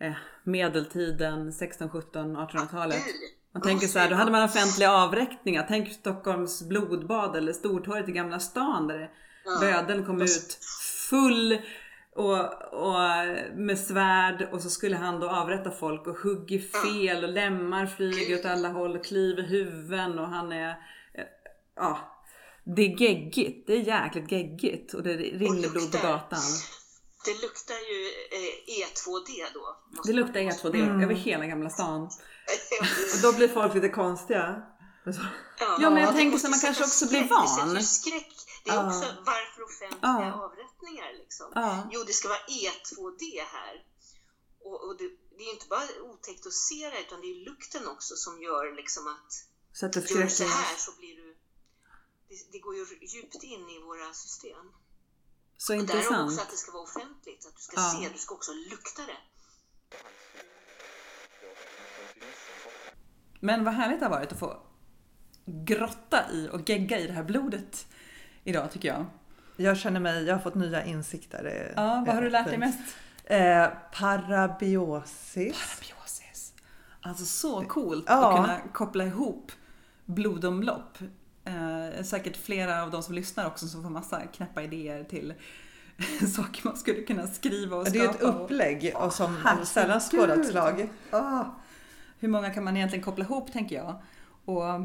[0.01, 0.13] eh,
[0.45, 3.05] medeltiden, 16, 17, 1800-talet?
[3.07, 3.15] Gud.
[3.53, 5.65] Man tänker så här, då hade man offentliga avrättningar.
[5.69, 9.11] Tänk Stockholms blodbad eller Stortorget i Gamla stan där det,
[9.61, 10.59] bödeln kom ut
[11.11, 11.59] full
[12.17, 12.39] och,
[12.73, 13.01] och
[13.57, 18.39] med svärd och så skulle han då avrätta folk och hugger fel och lemmar flyger
[18.39, 20.69] åt alla håll och kliver huvuden och han är...
[20.71, 21.25] eh,
[21.77, 22.17] Ja.
[22.77, 23.67] Det är geggigt.
[23.67, 26.41] Det är jäkligt geggigt och det rinner blod på gatan.
[27.25, 28.01] Det luktar ju
[28.39, 29.77] eh, E2D då.
[30.07, 32.03] Det luktar man- E2D över hela Gamla stan.
[33.15, 34.63] Och då blir folk lite konstiga.
[35.05, 35.21] Så-
[35.81, 37.21] Ja, men jag det tänker så man kanske också blir.
[37.23, 37.75] Det sätter van.
[37.77, 38.33] ju skräck.
[38.65, 38.87] Det är Ja.
[38.87, 40.33] också varför offentliga Ja.
[40.45, 41.53] avrättningar liksom.
[41.55, 41.89] Ja.
[41.93, 43.85] Jo, det ska vara E2D här.
[44.61, 45.09] Och, och det,
[45.39, 48.77] det är inte bara otäckt att se det, utan det är lukten också som gör
[48.77, 49.33] liksom att
[49.81, 51.37] Sätter gör du så här så blir du...
[52.29, 54.67] Det, det går ju djupt in i våra system.
[55.57, 56.31] Så Och där intressant.
[56.31, 59.17] också att det ska vara offentligt, att du ska se, du ska också lukta det.
[63.41, 64.67] Men vad härligt det har varit att få
[65.67, 67.87] grotta i och gegga i det här blodet
[68.45, 69.05] idag tycker jag.
[69.57, 71.73] Jag känner mig, jag har fått nya insikter.
[71.77, 72.79] Ja, vad har du lärt dig mest?
[73.25, 75.57] Eh, parabiosis.
[75.79, 76.53] Parabiosis.
[77.01, 78.29] Alltså så coolt Ja.
[78.31, 79.53] att kunna koppla ihop
[80.05, 80.99] blodomlopp.
[81.45, 85.35] Eh, säkert flera av de som lyssnar också som får massa knäppa idéer till
[86.37, 88.33] saker man skulle kunna skriva och Det är ett skapa.
[88.39, 90.89] och- upplägg och som sällan skådat slag.
[91.11, 91.45] Ah.
[92.19, 94.03] Hur många kan man egentligen koppla ihop tänker jag?
[94.57, 94.81] Och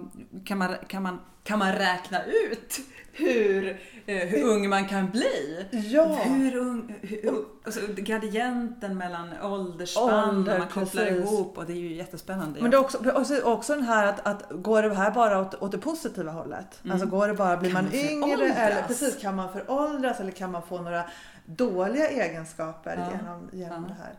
[0.45, 2.79] kan man, kan man, kan man räkna ut
[3.17, 5.65] hur, eh, hur ung man kan bli?
[5.71, 6.05] Ja.
[6.23, 11.31] Hur ung, hur, alltså, gradienten mellan åldersspann Ålder, man kopplar precis.
[11.31, 12.61] ihop och det är ju jättespännande.
[12.61, 15.53] Men det är också, också, också den här att, att går det här bara åt,
[15.61, 16.81] åt det positiva hållet?
[16.89, 17.85] Alltså går det bara, blir Mm.
[17.91, 21.03] Kan man, man yngre eller precis kan man föråldras eller kan man få några
[21.45, 23.17] dåliga egenskaper Ja.
[23.17, 23.87] genom, genom Ja.
[23.89, 24.13] det här?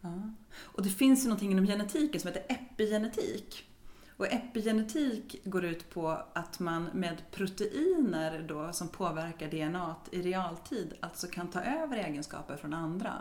[0.00, 0.22] Ja.
[0.62, 3.64] Och det finns ju någonting inom genetiken som heter epigenetik.
[4.22, 10.94] Och epigenetik går ut på att man med proteiner då som påverkar DNA i realtid
[11.00, 13.12] alltså kan ta över egenskaper från andra.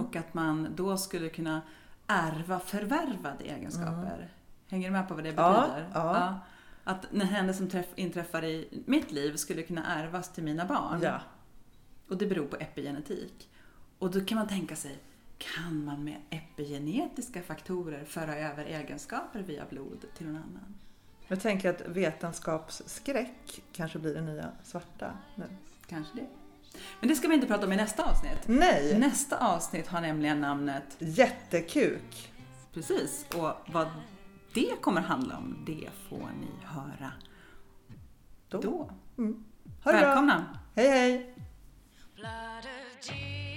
[0.00, 1.60] Och att man då skulle kunna
[2.06, 4.32] ärva förvärvade egenskaper.
[4.68, 5.90] Hänger du med på vad det Ja, betyder?
[5.94, 6.38] ja.
[6.84, 11.00] Att när händer som träff, inträffar i mitt liv skulle kunna ärvas till mina barn.
[11.02, 11.20] Ja.
[12.08, 13.48] Och det beror på epigenetik.
[13.98, 14.98] Och då kan man tänka sig,
[15.40, 20.74] kan man med epigenetiska faktorer föra över egenskaper via blod till någon annan?
[21.28, 25.44] Jag tänker att vetenskapsskräck kanske blir det nya svarta nu.
[25.86, 26.26] Kanske det.
[27.00, 28.38] Men det ska vi inte prata om i nästa avsnitt.
[28.46, 28.98] Nej!
[28.98, 32.32] Nästa avsnitt har nämligen namnet Jättekuk!
[32.72, 33.88] Precis, och vad
[34.54, 37.12] det kommer handla om, det får ni höra
[38.48, 38.60] Då.
[38.60, 38.90] då.
[39.16, 39.92] Bra!
[39.92, 40.58] Välkomna!
[40.74, 41.34] Hej hej!
[42.14, 43.49] Blood of Jesus.